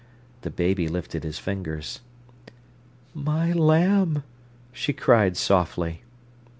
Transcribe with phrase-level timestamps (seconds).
[0.41, 1.99] The baby lifted his fingers.
[3.13, 4.23] "My lamb!"
[4.73, 6.01] she cried softly.